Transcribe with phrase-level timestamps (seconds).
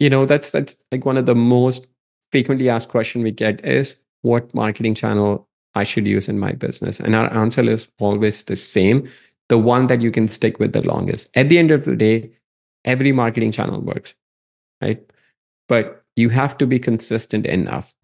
[0.00, 1.86] you know, that's that's like one of the most
[2.32, 6.98] frequently asked question we get is what marketing channel I should use in my business.
[6.98, 9.08] And our answer is always the same,
[9.48, 11.28] the one that you can stick with the longest.
[11.34, 12.32] At the end of the day,
[12.84, 14.14] every marketing channel works,
[14.80, 15.00] right?
[15.68, 17.94] But you have to be consistent enough.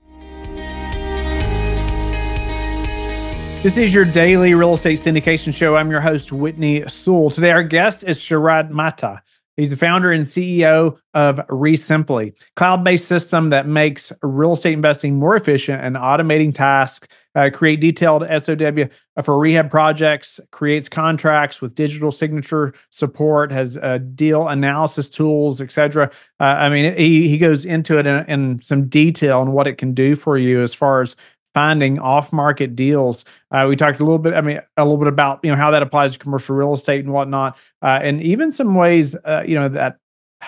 [3.63, 5.77] This is your daily real estate syndication show.
[5.77, 7.31] I'm your host, Whitney Sewell.
[7.31, 9.23] Today, our guest is Sharad Mehta.
[9.57, 15.35] He's the founder and CEO of Resimpli, cloud-based system that makes real estate investing more
[15.35, 17.09] efficient and automating tasks.
[17.35, 18.89] Uh, create detailed SOW
[19.23, 26.11] for rehab projects, creates contracts with digital signature support, has uh, deal analysis tools, etc.
[26.41, 29.77] Uh, I mean, he he goes into it in, in some detail on what it
[29.77, 31.15] can do for you as far as
[31.57, 33.25] finding off-market deals.
[33.51, 35.71] Uh, we talked a little bit, I mean, a little bit about you know how
[35.71, 39.55] that applies to commercial real estate and whatnot, uh, and even some ways uh, you
[39.55, 39.97] know that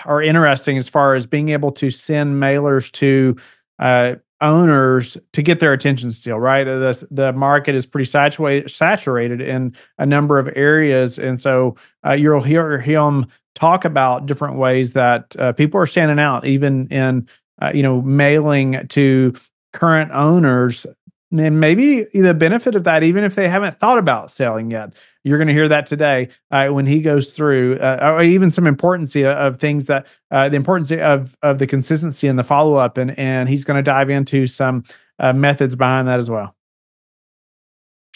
[0.05, 3.35] are interesting as far as being able to send mailers to
[3.79, 9.41] uh, owners to get their attention still right the, the market is pretty saturated saturated
[9.41, 14.93] in a number of areas and so uh, you'll hear him talk about different ways
[14.93, 17.27] that uh, people are standing out even in
[17.61, 19.33] uh, you know mailing to
[19.73, 20.85] current owners
[21.31, 25.37] and maybe the benefit of that, even if they haven't thought about selling yet, you're
[25.37, 29.15] going to hear that today uh, when he goes through, uh, or even some importance
[29.15, 33.17] of things that uh, the importance of of the consistency and the follow up, and
[33.19, 34.83] and he's going to dive into some
[35.19, 36.55] uh, methods behind that as well.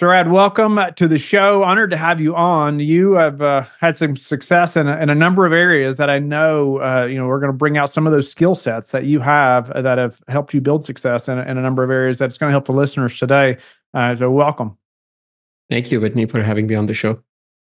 [0.01, 1.61] Sharad, welcome to the show.
[1.61, 2.79] Honored to have you on.
[2.79, 6.17] You have uh, had some success in a, in a, number of areas that I
[6.17, 6.81] know.
[6.81, 9.19] Uh, you know, we're going to bring out some of those skill sets that you
[9.19, 12.17] have uh, that have helped you build success in, in a number of areas.
[12.17, 13.57] That's going to help the listeners today.
[13.93, 14.79] Uh, so, welcome.
[15.69, 17.21] Thank you, Whitney, for having me on the show.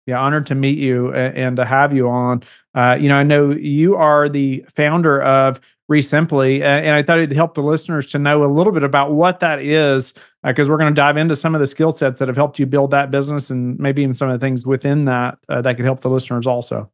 [0.07, 2.43] Yeah, honored to meet you and, and to have you on.
[2.75, 7.35] Uh, you know, I know you are the founder of Resimpli, and I thought it'd
[7.35, 10.13] help the listeners to know a little bit about what that is
[10.49, 12.59] because uh, we're going to dive into some of the skill sets that have helped
[12.59, 15.77] you build that business and maybe even some of the things within that uh, that
[15.77, 16.91] could help the listeners also.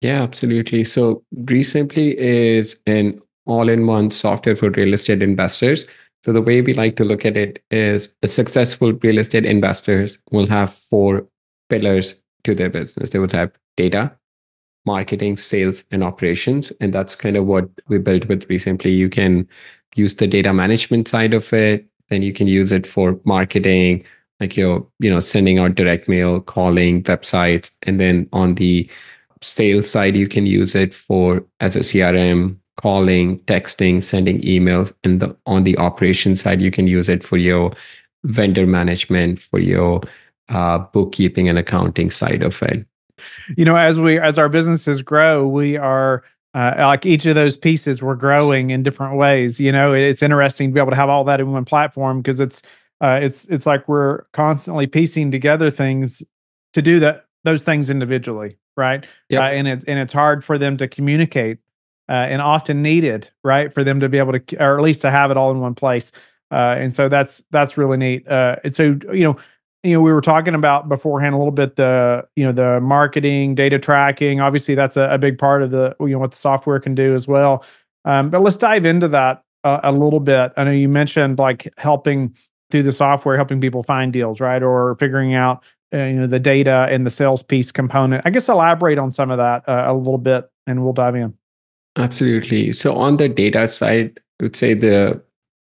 [0.00, 0.84] Yeah, absolutely.
[0.84, 5.86] So, Resimpli is an all in one software for real estate investors.
[6.24, 10.18] So, the way we like to look at it is a successful real estate investors
[10.30, 11.26] will have four
[11.68, 13.10] pillars to their business.
[13.10, 14.12] They would have data,
[14.84, 16.72] marketing, sales, and operations.
[16.80, 18.96] And that's kind of what we built with Resimpli.
[18.96, 19.48] You can
[19.94, 24.04] use the data management side of it, then you can use it for marketing
[24.40, 28.88] like you're you know sending out direct mail calling websites and then on the
[29.42, 35.20] sales side you can use it for as a crm calling texting sending emails and
[35.20, 37.72] the, on the operation side you can use it for your
[38.24, 40.02] vendor management for your
[40.48, 42.86] uh, bookkeeping and accounting side of it.
[43.56, 46.22] You know as we as our businesses grow we are
[46.56, 49.92] uh, like each of those pieces we're growing in different ways you know?
[49.92, 52.62] It's interesting to be able to have all that in one platform because it's
[53.00, 56.22] uh, it's it's like we're constantly piecing together things
[56.72, 59.06] to do that those things individually right?
[59.30, 59.40] Yep.
[59.40, 61.58] uh, and it, and it's hard for them to communicate
[62.08, 63.72] uh, and often needed right?
[63.72, 65.74] For them to be able to or at least to have it all in one
[65.74, 66.12] place.
[66.50, 68.28] Uh, and so that's that's really neat.
[68.28, 69.36] Uh, and so you know
[69.86, 73.54] you know we were talking about beforehand a little bit the you know the marketing
[73.54, 74.40] data tracking.
[74.40, 77.14] Obviously that's a, a big part of the you know what the software can do
[77.14, 77.64] as well.
[78.04, 80.52] Um, but let's dive into that uh, a little bit.
[80.56, 82.34] I know you mentioned like helping
[82.70, 84.62] through the software helping people find deals right?
[84.62, 85.62] Or figuring out
[85.94, 88.26] uh, you know the data and the sales piece component.
[88.26, 91.34] I guess elaborate on some of that uh, a little bit and we'll dive in.
[91.94, 92.72] Absolutely.
[92.72, 95.22] So on the data side i would say the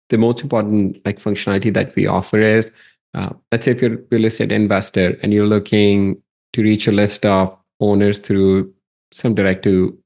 [0.10, 2.72] the most important like functionality that we offer is
[3.14, 6.22] uh, let's say if you're a real estate investor and you're looking
[6.54, 8.74] to reach a list of owners through
[9.12, 9.98] some direct to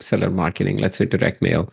[0.00, 1.72] seller marketing, let's say direct mail,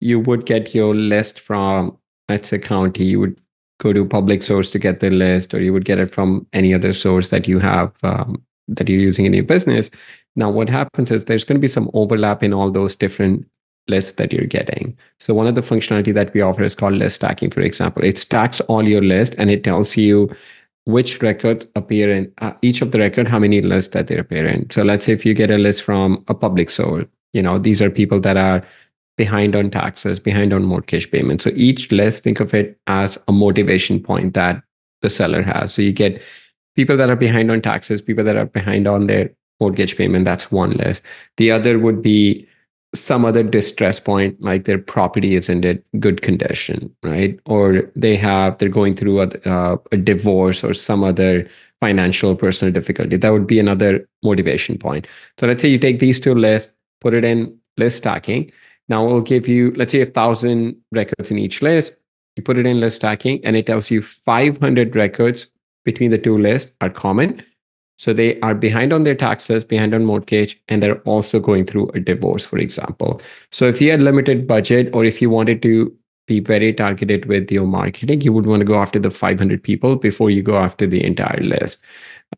[0.00, 1.96] you would get your list from,
[2.28, 3.04] let's say, county.
[3.04, 3.40] You would
[3.78, 6.72] go to public source to get the list, or you would get it from any
[6.72, 9.90] other source that you have um, that you're using in your business.
[10.36, 13.46] Now, what happens is there's going to be some overlap in all those different
[13.90, 14.96] list that you're getting.
[15.18, 18.04] So one of the functionality that we offer is called list stacking, for example.
[18.04, 20.34] It stacks all your list and it tells you
[20.86, 24.46] which records appear in uh, each of the record, how many lists that they appear
[24.46, 24.70] in.
[24.70, 27.82] So let's say if you get a list from a public source, you know, these
[27.82, 28.64] are people that are
[29.16, 31.44] behind on taxes, behind on mortgage payments.
[31.44, 34.62] So each list, think of it as a motivation point that
[35.02, 35.74] the seller has.
[35.74, 36.22] So you get
[36.74, 40.24] people that are behind on taxes, people that are behind on their mortgage payment.
[40.24, 41.02] That's one list.
[41.36, 42.48] The other would be
[42.94, 48.58] some other distress point like their property isn't in good condition right or they have
[48.58, 51.48] they're going through a, uh, a divorce or some other
[51.78, 55.06] financial personal difficulty that would be another motivation point
[55.38, 58.50] so let's say you take these two lists put it in list stacking
[58.90, 61.96] Now we'll give you, let's say, a thousand records in each list.
[62.34, 65.46] You put it in list stacking, and it tells you 500 records
[65.84, 67.42] between the two lists are common.
[68.00, 71.90] So they are behind on their taxes, behind on mortgage, and they're also going through
[71.90, 73.20] a divorce, for example.
[73.52, 75.94] So if you had limited budget, or if you wanted to
[76.26, 79.96] be very targeted with your marketing, you would want to go after the 500 people
[79.96, 81.82] before you go after the entire list,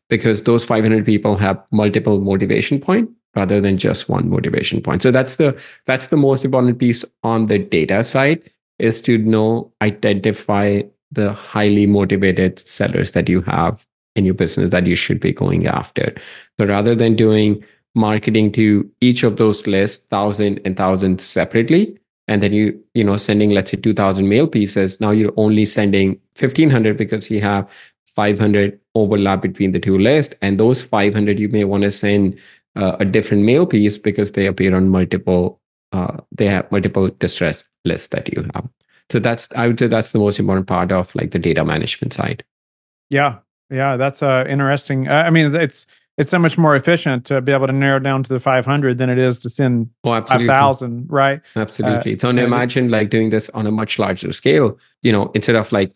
[0.08, 5.00] because those 500 people have multiple motivation point rather than just one motivation point.
[5.00, 5.56] So that's the
[5.86, 8.50] that's the most important piece on the data side
[8.80, 10.82] is to know identify
[11.12, 13.86] the highly motivated sellers that you have
[14.16, 16.14] in your business that you should be going after.
[16.58, 17.64] So rather than doing
[17.94, 21.98] marketing to each of those lists, thousand and thousand separately,
[22.28, 26.20] and then you, you know, sending, let's say 2000 mail pieces, now you're only sending
[26.38, 27.68] 1500 because you have
[28.06, 30.34] 500 overlap between the two lists.
[30.40, 32.38] And those 500, you may want to send
[32.76, 35.60] uh, a different mail piece because they appear on multiple,
[35.92, 38.68] uh, they have multiple distress lists that you have.
[39.10, 42.12] So that's, I would say that's the most important part of like the data management
[42.12, 42.44] side.
[43.10, 43.38] Yeah,
[43.72, 45.08] yeah, that's uh, interesting.
[45.08, 45.86] I mean, it's
[46.18, 49.08] it's so much more efficient to be able to narrow down to the 500 than
[49.08, 50.48] it is to send oh, absolutely.
[50.48, 51.40] 5,000, right?
[51.56, 52.14] Absolutely.
[52.16, 55.72] Uh, so imagine like doing this on a much larger scale, you know, instead of
[55.72, 55.94] like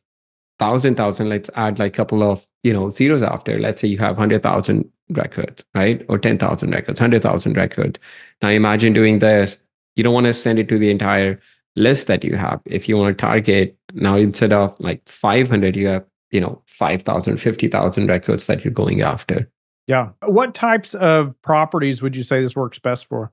[0.59, 3.59] thousand, thousand, let's add like a couple of, you know, zeros after.
[3.61, 6.05] Let's say you have 100,000 records, right?
[6.09, 8.01] Or 10,000 records, 100,000 records.
[8.41, 9.59] Now imagine doing this.
[9.97, 11.41] You don't want to send it to the entire
[11.77, 12.61] list that you have.
[12.65, 16.05] If you want to target now instead of like 500, you have
[16.37, 19.51] you know 5000 50000 records that you're going after.
[19.87, 20.11] Yeah.
[20.25, 23.33] What types of properties would you say this works best for?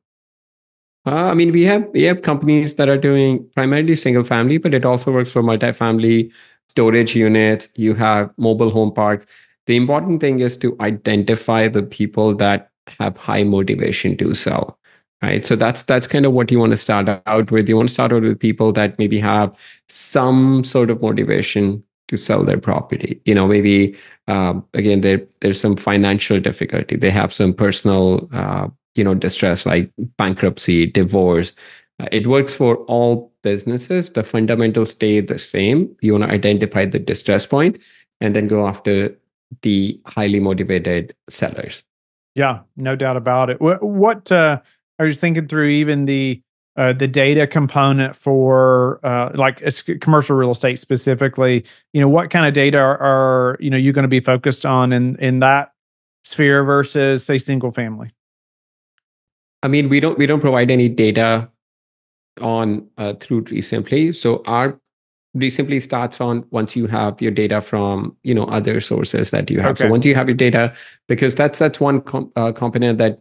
[1.06, 4.74] Uh, i mean we have we have companies that are doing primarily single family but
[4.74, 6.32] it also works for multifamily
[6.70, 9.26] storage units you have mobile home parks.
[9.66, 14.80] The important thing is to identify the people that have high motivation to sell
[15.24, 15.46] right?
[15.46, 17.70] So that's that's kind of what you want to start out with.
[17.70, 19.56] You want to start out with people that maybe have
[19.88, 23.22] some sort of motivation to sell their property.
[23.26, 23.96] You know maybe
[24.28, 26.96] um, again there there's some financial difficulty.
[26.96, 31.54] They have some personal uh, you know distress like bankruptcy divorce.
[32.00, 34.10] Uh, it works for all businesses.
[34.12, 35.96] The fundamentals stay the same.
[36.02, 37.80] You want to identify the distress point
[38.20, 39.16] and then go after
[39.62, 41.84] the highly motivated sellers.
[42.36, 43.62] Yeah no doubt about it.
[43.62, 44.60] What, what uh,
[45.00, 46.42] are you thinking through even the
[46.76, 49.62] uh, the data component for uh, like
[50.02, 53.94] commercial real estate specifically you know what kind of data are, are you know you
[53.94, 55.72] going to be focused on in in that
[56.24, 58.12] sphere versus say single family?
[59.62, 61.50] I mean we don't we don't provide any data
[62.42, 64.80] on uh, through ReSimpli so our
[65.38, 69.60] ReSimpli starts on once you have your data from you know other sources that you
[69.60, 69.72] have.
[69.72, 69.86] Okay.
[69.86, 70.74] so once you have your data
[71.08, 73.20] because that's that's one com- uh, component that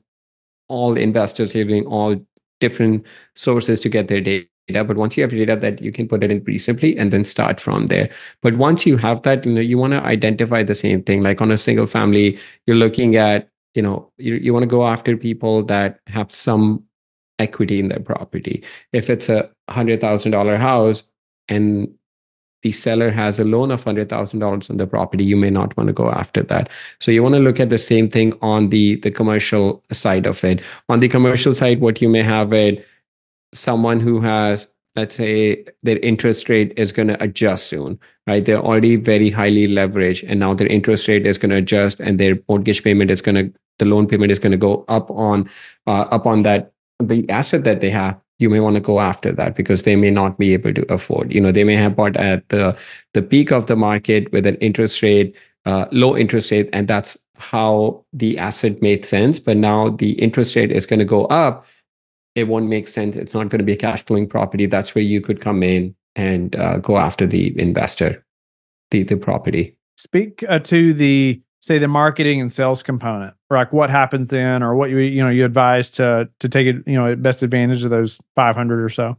[0.68, 2.16] all investors are doing all
[2.64, 3.04] different
[3.34, 6.30] sources to get their data but once you have data that you can put it
[6.30, 8.08] in pretty simply and then start from there.
[8.42, 11.22] But once you have that you know you want to identify the same thing.
[11.22, 14.86] Like on a single family you're looking at you know you, you want to go
[14.86, 16.84] after people that have some
[17.38, 18.64] equity in their property.
[18.92, 21.02] If it's a hundred thousand dollar house
[21.48, 21.92] and
[22.62, 25.92] the seller has a loan of $100,000 on the property, you may not want to
[25.92, 26.68] go after that.
[27.00, 30.42] So you want to look at the same thing on the, the commercial side of
[30.44, 30.62] it.
[30.88, 32.86] On the commercial side, what you may have it,
[33.52, 38.44] someone who has, let's say their interest rate is going to adjust soon, right?
[38.44, 42.20] They're already very highly leveraged and now their interest rate is going to adjust and
[42.20, 45.50] their mortgage payment is going to, the loan payment is going to go up on,
[45.88, 49.32] uh, up on that, the asset that they have you may want to go after
[49.32, 51.32] that because they may not be able to afford.
[51.32, 52.76] You know they may have bought at the
[53.14, 55.34] the peak of the market with an interest rate
[55.64, 59.38] uh, low interest rate and that's how the asset made sense.
[59.38, 61.66] But now the interest rate is going to go up.
[62.34, 63.16] It won't make sense.
[63.16, 64.66] It's not going to be a cash flowing property.
[64.66, 68.24] That's where you could come in and uh, go after the investor
[68.90, 69.76] the the property.
[69.96, 74.74] Speak uh, to the say the marketing and sales component like what happens then or
[74.74, 77.90] what you you know you advise to to take it you know best advantage of
[77.90, 79.16] those 500 or so?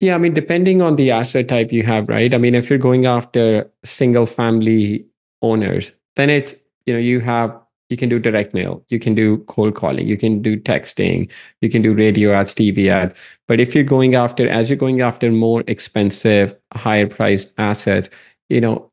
[0.00, 2.32] Yeah i mean depending on the asset type you have right?
[2.32, 5.06] I mean if you're going after single family
[5.40, 6.54] owners then it's
[6.86, 10.16] you know you have you can do direct mail you can do cold calling you
[10.16, 13.14] can do texting you can do radio ads tv ads.
[13.48, 18.10] But if you're going after as you're going after more expensive higher priced assets
[18.50, 18.91] you know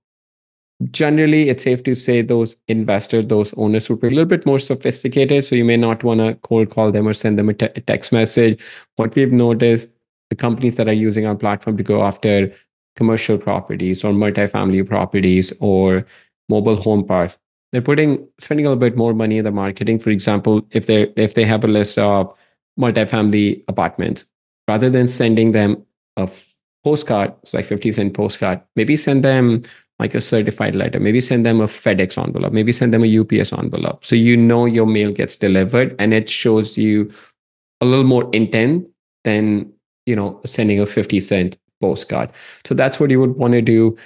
[0.92, 4.60] generally it's safe to say those investors those owners would be a little bit more
[4.60, 5.44] sophisticated.
[5.46, 8.12] So you may not want to cold call them or send them a, a text
[8.12, 8.62] message.
[8.96, 9.90] What we've noticed
[10.30, 12.54] the companies that are using our platform to go after
[12.96, 16.06] commercial properties or multifamily properties or
[16.50, 17.40] mobile home parks
[17.72, 20.00] they're putting spending a little bit more money in the marketing.
[20.00, 22.34] For example if they if they have a list of
[22.80, 24.26] multifamily apartments
[24.68, 25.86] rather than sending them
[26.18, 26.30] a
[26.84, 29.64] postcard, it's like 50 cent postcard, maybe send them
[30.00, 33.52] like a certified letter, maybe send them a FedEx envelope, maybe send them a UPS
[33.52, 34.06] envelope.
[34.06, 37.12] So you know your mail gets delivered and it shows you
[37.82, 38.88] a little more intent
[39.24, 39.72] than,
[40.06, 42.32] you know, sending a 50 cent postcard.
[42.66, 43.98] So that's what you would want to do.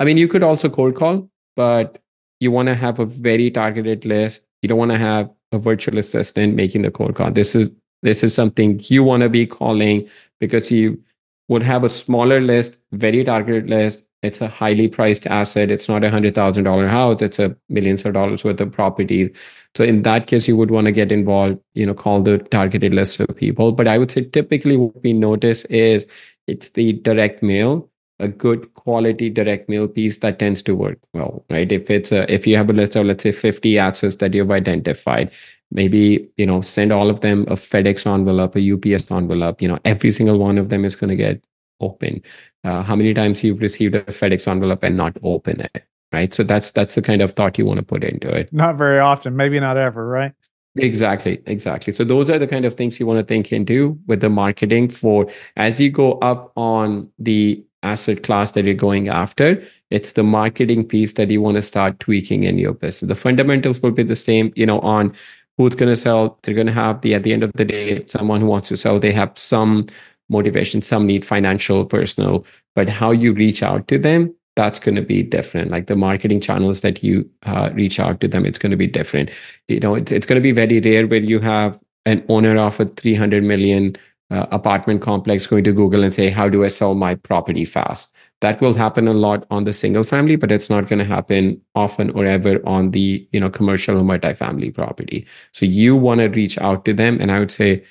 [0.00, 1.98] I mean, you could also cold call, but
[2.40, 4.42] you want to have a very targeted list.
[4.62, 7.30] You don't want to have a virtual assistant making the cold call.
[7.30, 7.70] This is
[8.02, 11.02] this is something you want to be calling because you
[11.48, 14.04] would have a smaller list, very targeted list.
[14.22, 15.70] It's a highly priced asset.
[15.70, 17.22] It's not a hundred thousand dollar house.
[17.22, 19.30] It's a millions of dollars worth of property.
[19.76, 21.60] So in that case, you would want to get involved.
[21.74, 23.72] You know, call the targeted list of people.
[23.72, 26.04] But I would say typically what we notice is
[26.46, 27.88] it's the direct mail
[28.20, 32.30] a good quality direct mail piece that tends to work well right if it's a
[32.32, 35.30] if you have a list of let's say 50 assets that you've identified
[35.70, 39.78] maybe you know send all of them a fedex envelope a ups envelope you know
[39.84, 41.42] every single one of them is going to get
[41.80, 42.22] open
[42.64, 46.42] uh, how many times you've received a fedex envelope and not open it right so
[46.42, 49.36] that's that's the kind of thought you want to put into it not very often
[49.36, 50.32] maybe not ever right
[50.76, 51.92] Exactly, exactly.
[51.92, 54.90] So those are the kind of things you want to think into with the marketing
[54.90, 59.62] for as you go up on the asset class that you're going after.
[59.90, 63.08] It's the marketing piece that you want to start tweaking in your business.
[63.08, 65.14] The fundamentals will be the same, you know, on
[65.56, 66.38] who's going to sell.
[66.42, 68.76] They're going to have the, at the end of the day, someone who wants to
[68.76, 69.86] sell, they have some
[70.28, 72.44] motivation, some need financial, personal,
[72.74, 75.70] but how you reach out to them, that's going to be different.
[75.70, 78.88] Like the marketing channels that you uh, reach out to them, it's going to be
[78.88, 79.30] different.
[79.68, 82.80] You know, it's, it's going to be very rare where you have an owner of
[82.80, 83.94] a 300 million
[84.30, 88.12] uh, apartment complex going to Google and say, How do I sell my property fast?
[88.40, 91.60] That will happen a lot on the single family, but it's not going to happen
[91.74, 95.26] often or ever on the you know commercial or multifamily property.
[95.52, 97.18] So you want to reach out to them.
[97.20, 97.84] And I would say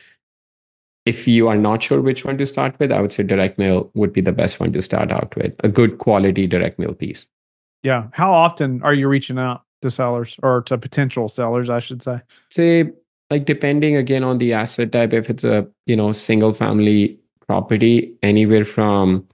[1.07, 3.89] if you are not sure which one to start with, I would say direct mail
[3.93, 5.53] would be the best one to start out with.
[5.63, 7.25] A good quality direct mail piece.
[7.83, 8.07] Yeah.
[8.11, 12.21] How often are you reaching out to sellers or to potential sellers, I should say?
[12.49, 12.91] Say
[13.29, 18.15] like depending again on the asset type if it's a you know single family property
[18.23, 19.27] anywhere from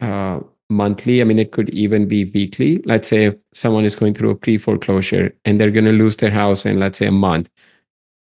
[0.00, 4.14] uh, monthly i mean it could even be weekly let's say if someone is going
[4.14, 7.12] through a pre foreclosure and they're going to lose their house in let's say a
[7.12, 7.50] month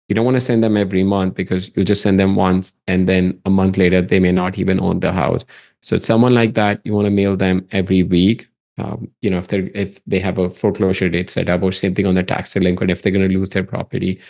[0.09, 3.09] you don't want to send them every month because you'll just send them once and
[3.09, 5.45] then a month later they may not even own the house.
[5.83, 8.49] So someone like that you want to mail them every week.
[8.79, 11.95] Um, you know if they if they have a foreclosure date set up or same
[11.95, 14.21] thing on the tax delinquent if they're going to lose their property.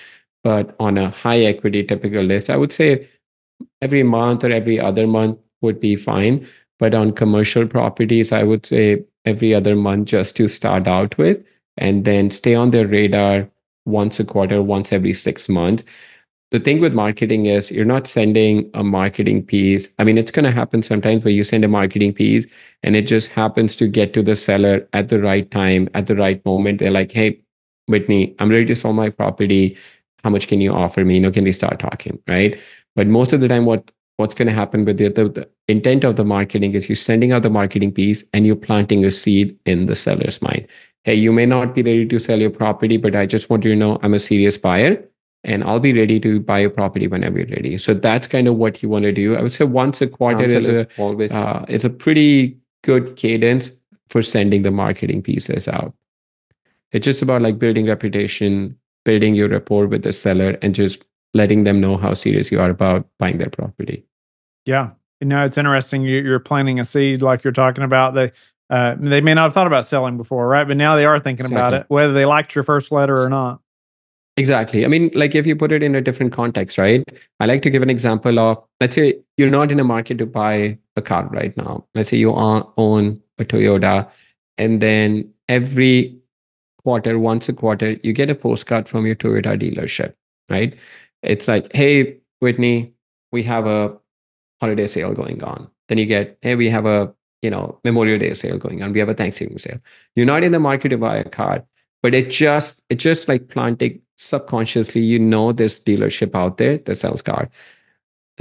[0.44, 3.08] But on a high equity typical list, I would say
[3.82, 6.46] every month or every other month would be fine.
[6.78, 11.42] But on commercial properties, I would say every other month just to start out with,
[11.76, 13.50] and then stay on their radar
[13.86, 15.84] once a quarter, once every six months.
[16.52, 19.88] The thing with marketing is you're not sending a marketing piece.
[19.98, 22.46] I mean, it's going to happen sometimes where you send a marketing piece
[22.82, 26.14] and it just happens to get to the seller at the right time, at the
[26.14, 26.78] right moment.
[26.78, 27.40] They're like, hey,
[27.88, 29.76] Whitney, I'm ready to sell my property
[30.26, 32.58] how much can you offer me you know can we start talking right
[32.96, 36.02] but most of the time what what's going to happen with the, the, the, intent
[36.02, 39.56] of the marketing is you're sending out the marketing piece and you're planting a seed
[39.66, 40.66] in the seller's mind
[41.06, 43.70] hey you may not be ready to sell your property but i just want you
[43.70, 44.92] to know i'm a serious buyer
[45.44, 48.56] and i'll be ready to buy your property whenever you're ready so that's kind of
[48.56, 51.64] what you want to do i would say once a quarter is a always uh,
[51.68, 53.70] it's a pretty good cadence
[54.08, 55.94] for sending the marketing pieces out
[56.92, 61.64] it's just about like building reputation building your rapport with the seller and just letting
[61.64, 64.04] them know how serious you are about buying their property.
[64.64, 64.90] Yeah.
[65.20, 66.02] You know, it's interesting.
[66.02, 68.14] You're planting a seed like you're talking about.
[68.14, 68.32] They,
[68.70, 70.66] uh, they may not have thought about selling before, right?
[70.66, 71.60] But now they are thinking exactly.
[71.60, 73.60] about it, whether they liked your first letter or not.
[74.38, 74.84] Exactly.
[74.84, 77.02] I mean, like if you put it in a different context, right?
[77.40, 80.26] I like to give an example of let's say you're not in a market to
[80.26, 81.86] buy a car right now.
[81.94, 84.10] Let's say you own a Toyota,
[84.58, 86.18] and then every
[86.82, 90.14] quarter, once a quarter, you get a postcard from your Toyota dealership,
[90.50, 90.76] right?
[91.22, 92.92] It's like, hey, Whitney,
[93.32, 93.96] we have a
[94.60, 95.68] holiday sale going on.
[95.88, 97.12] Then you get, hey, we have a
[97.46, 98.92] you know Memorial Day sale going on.
[98.92, 99.78] We have a Thanksgiving sale.
[100.16, 101.64] You're not in the market to buy a car,
[102.02, 105.00] but it just it just like planting subconsciously.
[105.00, 107.48] You know this dealership out there that sells car.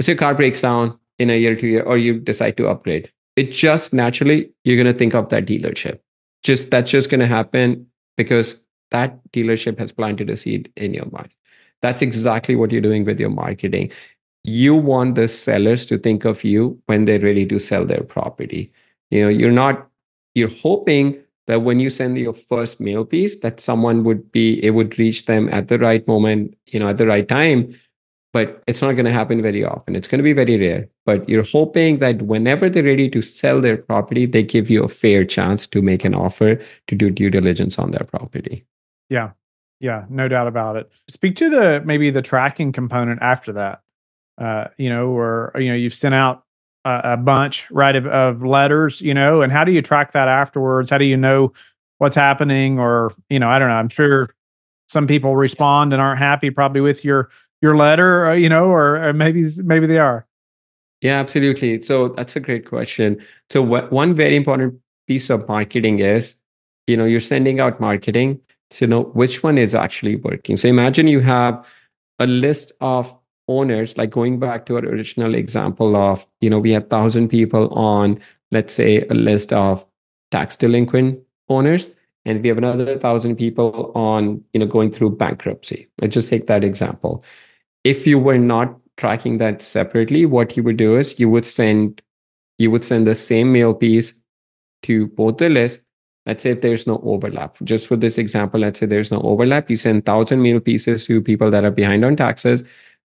[0.00, 3.12] So your car breaks down in a year, two year, or you decide to upgrade.
[3.36, 6.00] It just naturally you're gonna think of that dealership.
[6.42, 7.86] Just that's just gonna happen
[8.16, 8.60] because
[8.90, 11.30] that dealership has planted a seed in your mind.
[11.80, 13.92] That's exactly what you're doing with your marketing.
[14.42, 18.72] You want the sellers to think of you when they're ready to sell their property.
[19.10, 19.88] You know, you're not,
[20.34, 24.70] you're hoping that when you send your first mail piece, that someone would be, it
[24.70, 27.74] would reach them at the right moment, you know, at the right time.
[28.36, 29.96] but it's not going to happen very often.
[29.96, 30.90] It's going to be very rare.
[31.06, 34.88] But you're hoping that whenever they're ready to sell their property, they give you a
[34.88, 38.66] fair chance to make an offer to do due diligence on their property.
[39.08, 39.30] Yeah.
[39.80, 40.90] Yeah, no doubt about it.
[41.08, 43.80] Speak to the maybe the tracking component after that.
[44.38, 46.44] Uh, you know, or you know, you've sent out
[46.86, 50.28] a, a bunch, right, of, of letters, you know, and how do you track that
[50.28, 50.88] afterwards?
[50.88, 51.52] How do you know
[51.98, 52.78] what's happening?
[52.78, 53.74] Or, you know, I don't know.
[53.74, 54.30] I'm sure
[54.88, 57.28] some people respond and aren't happy probably with your
[57.62, 60.26] your letter, uh, you know, or, or maybe maybe they are.
[61.00, 61.80] Yeah, absolutely.
[61.82, 63.20] So that's a great question.
[63.50, 66.36] So wh- one very important piece of marketing is,
[66.86, 68.40] you know, you're sending out marketing
[68.70, 70.56] to know which one is actually working.
[70.56, 71.64] So imagine you have
[72.18, 73.16] a list of
[73.48, 77.72] owners, like going back to our original example of, you know, we have thousand people
[77.74, 78.18] on,
[78.50, 79.86] let's say, a list of
[80.30, 81.88] tax delinquent owners
[82.26, 85.88] and we have another thousand people on you know going through bankruptcy.
[86.00, 87.24] Let's just take that example.
[87.84, 92.02] If you were not tracking that separately what you would do is you would send
[92.58, 94.12] you would send the same mail piece
[94.82, 95.80] to both the list.
[96.24, 97.56] Let's say if there's no overlap.
[97.62, 101.22] Just for this example let's say there's no overlap you send 1000 mail pieces to
[101.22, 102.64] people that are behind on taxes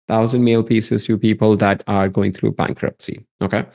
[0.08, 3.66] 1000 mail pieces to people that are going through bankruptcy okay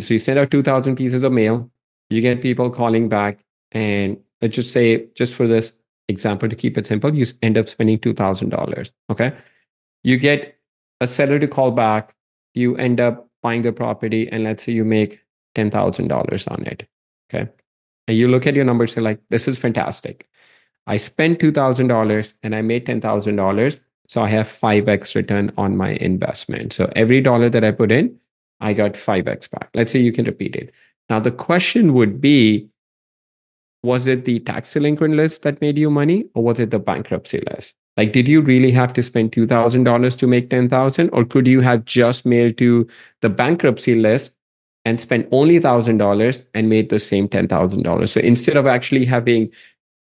[0.00, 1.70] so you send out 2000 pieces of mail
[2.10, 5.72] you get people calling back and let's just say, just for this
[6.08, 8.90] example, to keep it simple, you end up spending $2,000.
[9.10, 9.32] Okay.
[10.02, 10.58] You get
[11.00, 12.14] a seller to call back,
[12.52, 15.20] you end up buying the property, and let's say you make
[15.54, 16.86] $10,000 on it.
[17.32, 17.50] Okay.
[18.06, 20.28] And you look at your numbers, and like, this is fantastic.
[20.86, 23.80] I spent $2,000 and I made $10,000.
[24.06, 26.72] So I have 5x return on my investment.
[26.72, 28.18] So every dollar that I put in,
[28.60, 29.70] I got 5x back.
[29.74, 30.72] Let's say you can repeat it.
[31.08, 32.68] Now, the question would be
[33.82, 37.42] was it the tax delinquent list that made you money or was it the bankruptcy
[37.50, 37.74] list?
[37.98, 41.84] Like, did you really have to spend $2,000 to make 10,000 or could you have
[41.84, 42.88] just mailed to
[43.20, 44.36] the bankruptcy list
[44.86, 48.08] and spent only $1,000 and made the same $10,000?
[48.08, 49.52] So instead of actually having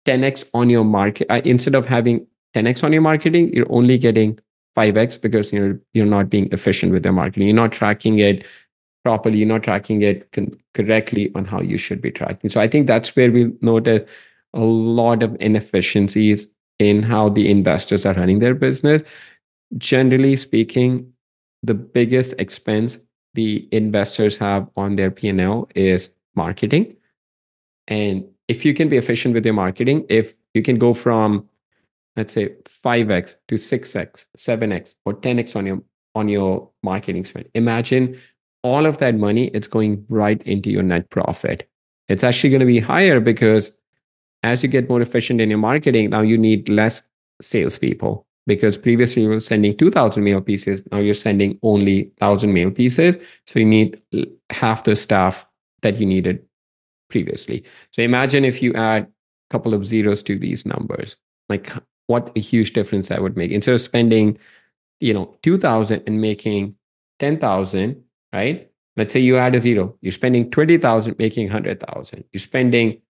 [0.07, 2.27] 10x on your market, uh, instead of having
[2.57, 4.39] 10x on your marketing, you're only getting
[4.77, 7.49] 5x because you're you're not being efficient with your marketing.
[7.49, 8.45] You're not tracking it
[9.05, 12.51] properly, you're not tracking it con- correctly on how you should be tracking.
[12.51, 14.09] So I think that's where we notice
[14.53, 19.03] a lot of inefficiencies in how the investors are running their business.
[19.77, 21.13] Generally speaking,
[21.63, 22.99] the biggest expense
[23.35, 26.97] the investors have on their P&L is marketing.
[27.87, 31.49] And if you can be efficient with your marketing, if you can go from
[32.17, 35.83] let's say 5x to 6x, 7x or 10x on your
[36.15, 37.49] on your marketing spend.
[37.55, 38.19] Imagine
[38.63, 41.69] all of that money, it's going right into your net profit.
[42.09, 43.73] It's actually going to be higher because
[44.43, 47.03] as you get more efficient in your marketing, now you need less
[47.43, 50.83] salespeople because previously you were sending 2000 mail pieces.
[50.91, 53.17] Now you're sending only 1000 mail pieces.
[53.47, 54.01] So you need
[54.51, 55.47] half the staff
[55.83, 56.45] that you needed
[57.11, 57.65] previously.
[57.91, 59.09] So imagine if you add a
[59.51, 61.17] couple of zeros to these numbers,
[61.49, 61.73] like
[62.07, 63.51] what a huge difference that would make.
[63.51, 64.39] Instead of spending,
[65.01, 66.77] you know, 2000 and making
[67.19, 68.71] 10,000, right?
[68.97, 69.97] Let's say you add a zero.
[70.01, 72.25] You're spending 20,000 making 100,000.
[72.33, 73.03] You're spending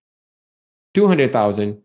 [0.94, 1.80] 200,000,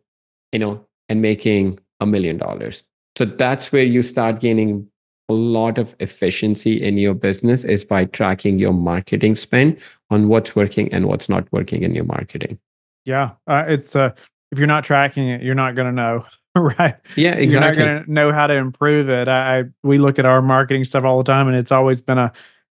[0.51, 2.83] you know, and making a million dollars.
[3.17, 4.87] So that's where you start gaining
[5.29, 10.55] a lot of efficiency in your business is by tracking your marketing spend on what's
[10.55, 12.59] working and what's not working in your marketing.
[13.05, 14.11] Yeah, uh, it's uh,
[14.51, 16.25] if you're not tracking it, you're not going to know,
[16.57, 16.95] right?
[17.15, 17.45] Yeah, exactly.
[17.45, 19.27] You're not going to know how to improve it.
[19.27, 22.17] I, I we look at our marketing stuff all the time, and it's always been
[22.17, 22.31] a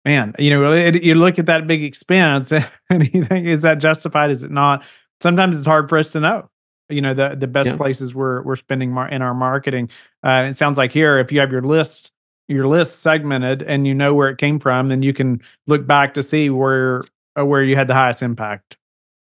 [0.05, 2.51] man, you know, it, you look at that big expense
[2.89, 4.31] and you think, is that justified?
[4.31, 4.83] Is it not?
[5.21, 6.49] Sometimes it's hard for us to know.
[6.89, 7.77] You know, the the best yeah.
[7.77, 9.89] places we're we're spending mar- in our marketing.
[10.23, 12.11] Uh, it sounds like here, if you have your list
[12.49, 16.13] your list segmented and you know where it came from, then you can look back
[16.13, 17.03] to see where
[17.39, 18.77] uh, where you had the highest impact.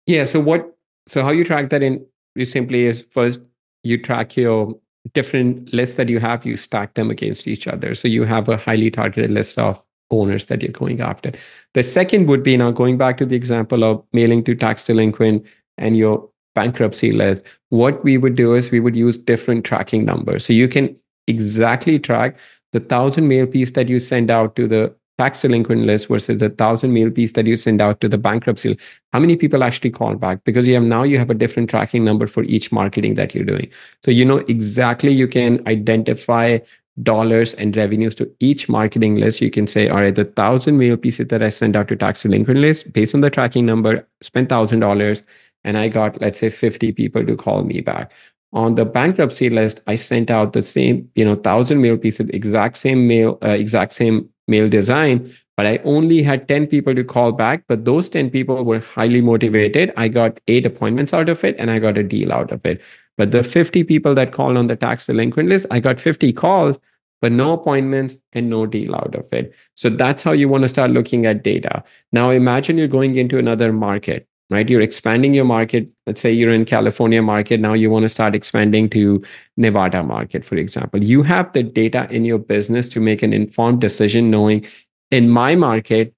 [0.07, 0.25] Yeah.
[0.25, 0.75] So what?
[1.07, 3.41] So how you track that in is simply is first
[3.85, 4.79] you track your
[5.13, 6.45] different lists that you have.
[6.45, 7.95] You stack them against each other.
[7.95, 11.33] So you have a highly targeted list of owners that you're going after.
[11.75, 15.47] The second would be now going back to the example of mailing to tax delinquent
[15.79, 17.45] and your bankruptcy list.
[17.71, 20.47] What we would do is we would use different tracking numbers.
[20.47, 22.37] So you can exactly track
[22.73, 26.51] the thousand mail piece that you send out to the tax delinquent list versus the
[26.51, 28.79] thousand mail piece that you send out to the bankruptcy.
[29.13, 30.43] How many people actually call back?
[30.45, 33.45] Because you have now you have a different tracking number for each marketing that you're
[33.45, 33.71] doing.
[34.05, 36.59] So you know exactly you can identify
[37.03, 40.97] dollars and revenues to each marketing list, you can say, all right, the thousand mail
[40.97, 44.49] pieces that I sent out to tax delinquent list, based on the tracking number, spent
[44.49, 45.23] thousand dollars,
[45.65, 48.13] and I got, let's say, 50 people to call me back.
[48.53, 52.77] on the bankruptcy list, I sent out the same, you know, thousand mail pieces, exact
[52.77, 57.33] same mail, uh, exact same mail design, but I only had 10 people to call
[57.33, 57.65] back.
[57.69, 59.93] But those 10 people were highly motivated.
[59.97, 62.81] I got eight appointments out of it and I got a deal out of it.
[63.17, 66.79] But the 50 people that called on the tax delinquent list, I got 50 calls,
[67.21, 69.55] but no appointments and no deal out of it.
[69.77, 71.85] So that's how you want to start looking at data.
[72.13, 74.69] Now imagine you're going into another market right?
[74.71, 75.89] You're expanding your market.
[76.07, 79.23] Let's say you're in california market now you want to start expanding to
[79.57, 81.03] nevada market for example.
[81.03, 84.67] You have the data in your business to make an informed decision knowing
[85.11, 86.15] in my market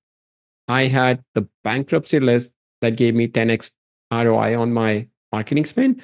[0.69, 3.71] i had the bankruptcy list that gave me 10x
[4.13, 6.01] roi on my marketing spend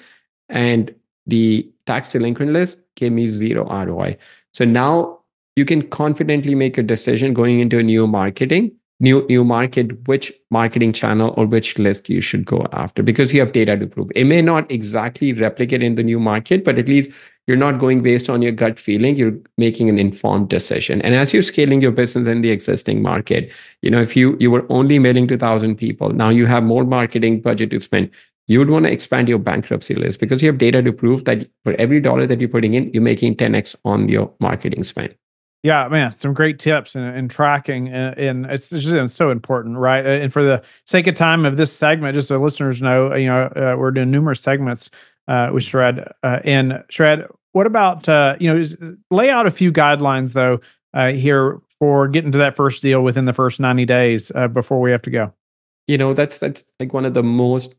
[0.49, 0.95] and
[1.27, 4.17] the tax delinquent list gave me zero roi
[4.53, 5.19] so now
[5.57, 10.33] you can confidently make a decision going into a new marketing new new market which
[10.51, 13.03] marketing channel or which list you should go after?
[13.03, 14.11] Because you have data to prove.
[14.15, 17.11] It may not exactly replicate in the new market but at least
[17.47, 19.17] you're not going based on your gut feeling.
[19.17, 21.03] You're making an informed decision.
[21.03, 23.51] And as you're scaling your business in the existing market
[23.83, 26.85] you know if you you were only mailing to 1000 people now you have more
[26.85, 28.11] marketing budget to spend
[28.49, 31.49] you would want to expand your bankruptcy list because you have data to prove that
[31.65, 35.15] for every dollar that you're putting in you're making 10x on your marketing spend
[35.63, 39.77] yeah, man, some great tips and, and tracking, and, and it's just it's so important,
[39.77, 40.05] right?
[40.05, 43.45] And for the sake of time of this segment, just so listeners know, you know,
[43.45, 44.91] uh, we're doing numerous segments
[45.29, 46.11] uh, with Sharad.
[46.25, 50.61] Uh, and Sharad, what about uh, you know, lay out a few guidelines though
[50.95, 54.81] uh, here for getting to that first deal within the first ninety days uh, before
[54.81, 55.33] we have to go.
[55.87, 57.77] You know, that's that's like one of the most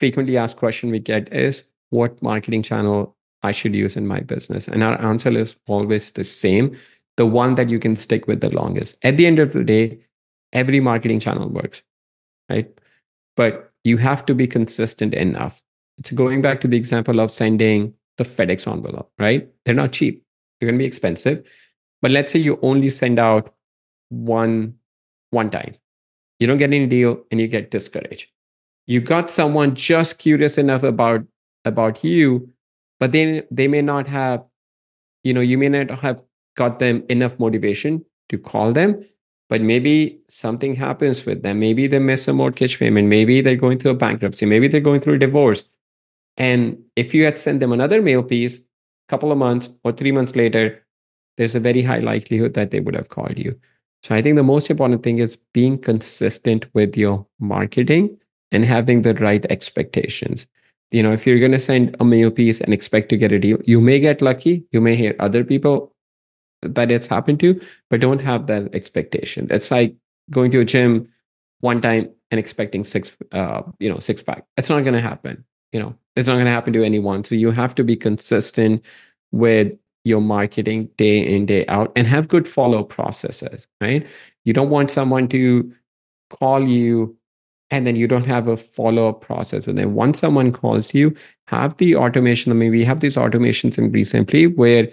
[0.00, 4.66] frequently asked question we get is what marketing channel I should use in my business?
[4.66, 6.76] And our answer is always the same
[7.16, 8.96] the one that you can stick with the longest.
[9.02, 10.00] At the end of the day,
[10.52, 11.82] every marketing channel works,
[12.50, 12.68] right?
[13.36, 15.62] But you have to be consistent enough.
[15.98, 19.48] It's going back to the example of sending the FedEx envelope, right?
[19.64, 20.24] They're not cheap,
[20.58, 21.46] they're going to be expensive.
[22.02, 23.54] But let's say you only send out
[24.08, 24.74] one
[25.30, 25.76] one time.
[26.38, 28.30] You don't get any deal and you get discouraged.
[28.86, 31.24] You got someone just curious enough about
[31.64, 32.53] about you
[33.04, 34.42] but they they may not have
[35.28, 36.20] you know you may not have
[36.60, 38.94] got them enough motivation to call them
[39.50, 41.58] but maybe something happens with them.
[41.60, 43.08] Maybe they miss a mortgage payment.
[43.08, 44.46] Maybe they're going through a bankruptcy.
[44.46, 45.68] Maybe they're going through a divorce.
[46.38, 48.62] And if you had sent them another mail piece a
[49.10, 50.82] couple of months or three months later
[51.36, 53.60] there's a very high likelihood that they would have called you.
[54.02, 58.16] So i think the most important thing is being consistent with your marketing
[58.50, 60.46] and having the right expectations
[60.94, 63.38] you know if you're going to send a mail piece and expect to get a
[63.38, 65.94] deal you may get lucky you may hear other people
[66.64, 69.46] that it's happened to but don't have that expectation.
[69.50, 69.96] It's like
[70.30, 71.08] going to a gym
[71.60, 74.44] one time and expecting six uh you know six pack.
[74.56, 75.94] It's not going to happen you know.
[76.16, 77.24] It's not going to happen to anyone.
[77.24, 78.84] So you have to be consistent
[79.32, 84.06] with your marketing day in day out and have good follow processes right?
[84.44, 85.72] You don't want someone to
[86.30, 87.16] call you
[87.70, 89.94] and then you don't have a follow-up process with them.
[89.94, 91.14] Once someone calls you,
[91.48, 92.52] have the automation.
[92.52, 94.90] I mean, we have these automations in Resimpli where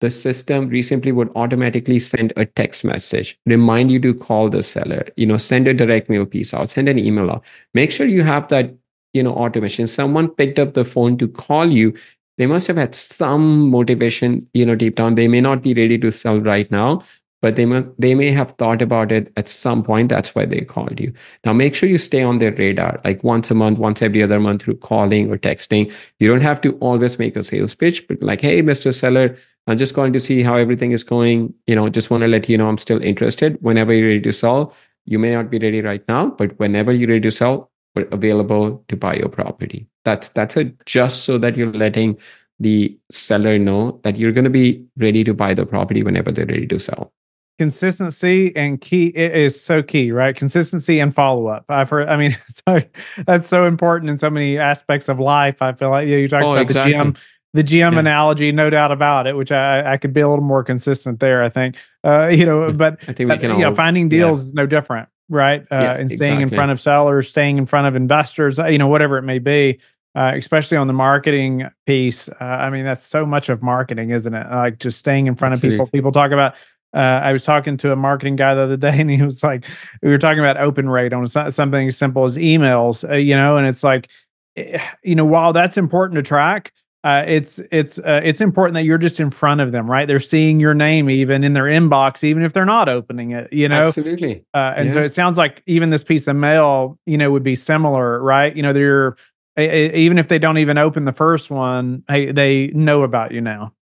[0.00, 5.06] the system Resimpli would automatically send a text message, remind you to call the seller,
[5.16, 7.44] you know, send a direct mail piece out, send an email out.
[7.74, 8.74] Make sure you have that,
[9.12, 9.86] you know, automation.
[9.86, 11.94] Someone picked up the phone to call you.
[12.38, 15.16] They must have had some motivation, you know, deep down.
[15.16, 17.02] They may not be ready to sell right now,
[17.42, 20.08] but they may, they may have thought about it at some point.
[20.08, 21.12] That's why they called you.
[21.44, 24.38] Now, make sure you stay on their radar, like once a month, once every other
[24.38, 25.92] month through calling or texting.
[26.18, 28.92] You don't have to always make a sales pitch, but like, hey, Mr.
[28.94, 31.54] Seller, I'm just going to see how everything is going.
[31.66, 33.56] You know, just want to let you know I'm still interested.
[33.62, 34.74] Whenever you're ready to sell,
[35.06, 38.84] you may not be ready right now, but whenever you're ready to sell, we're available
[38.88, 39.86] to buy your property.
[40.04, 40.84] That's that's it.
[40.86, 42.18] Just so that you're letting
[42.60, 46.46] the seller know that you're going to be ready to buy the property whenever they're
[46.46, 47.12] ready to sell
[47.60, 50.34] consistency and key is so key, right?
[50.34, 51.66] Consistency and follow up.
[51.68, 52.08] I've heard.
[52.08, 52.80] I mean, so
[53.26, 55.60] that's so important in so many aspects of life.
[55.60, 56.94] I feel like yeah, you talked oh, about exactly.
[56.94, 57.18] the GM,
[57.52, 57.98] the GM yeah.
[57.98, 59.36] analogy, no doubt about it.
[59.36, 61.42] Which I, I could be a little more consistent there.
[61.42, 63.58] I think, uh, you know, but I think we can.
[63.58, 64.46] you know, finding deals yeah.
[64.46, 65.60] is no different, right?
[65.70, 66.42] Uh, and staying exactly.
[66.42, 69.38] in front of sellers, staying in front of investors, uh, you know, whatever it may
[69.38, 69.78] be.
[70.12, 72.28] Uh, especially on the marketing piece.
[72.28, 74.50] Uh, I mean, that's so much of marketing, isn't it?
[74.50, 75.76] Like just staying in front Absolutely.
[75.76, 75.92] of people.
[75.92, 76.56] People talk about
[76.94, 79.64] uh, I was talking to a marketing guy the other day, and he was like,
[80.02, 83.56] "We were talking about open rate on something as simple as emails, uh, you know."
[83.56, 84.08] And it's like,
[84.56, 86.72] eh, you know, while that's important to track,
[87.04, 90.06] uh, it's it's uh, it's important that you're just in front of them, right?
[90.06, 93.68] They're seeing your name even in their inbox, even if they're not opening it, you
[93.68, 93.86] know.
[93.86, 94.44] Absolutely.
[94.52, 94.94] Uh, and yeah.
[94.94, 98.54] so it sounds like even this piece of mail, you know, would be similar, right?
[98.54, 99.16] You know, they're
[99.56, 103.72] even if they don't even open the first one, hey, they know about you now.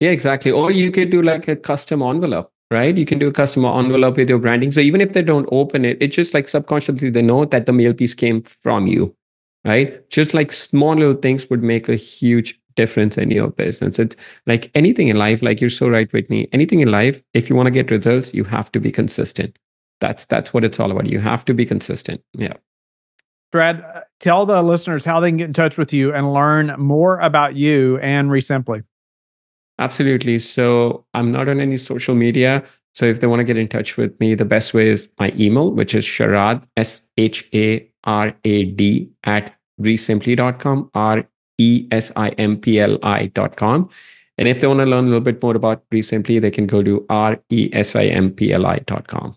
[0.00, 0.50] Yeah, exactly.
[0.50, 2.96] Or you could do like a custom envelope, right?
[2.96, 4.72] You can do a custom envelope with your branding.
[4.72, 7.72] So even if they don't open it, it's just like subconsciously they know that the
[7.72, 9.14] mail piece came from you,
[9.64, 10.08] right?
[10.10, 13.98] Just like small little things would make a huge difference in your business.
[13.98, 14.14] It's
[14.46, 16.48] like anything in life, like you're so right, Whitney.
[16.52, 19.58] Anything in life, if you want to get results, you have to be consistent.
[20.00, 21.06] That's that's what it's all about.
[21.06, 22.22] You have to be consistent.
[22.34, 22.54] Yeah.
[23.52, 26.74] Sharad, uh, tell the listeners how they can get in touch with you and learn
[26.78, 28.84] more about you and Resimpli.
[29.78, 30.38] Absolutely.
[30.38, 32.64] So I'm not on any social media.
[32.94, 35.32] So if they want to get in touch with me, the best way is my
[35.36, 41.24] email, which is Sharad, S H A R A D, at resimpli.com, R
[41.58, 43.88] E S I M P L I.com.
[44.36, 46.82] And if they want to learn a little bit more about Resimpli, they can go
[46.82, 49.36] to R E S I M P L I.com.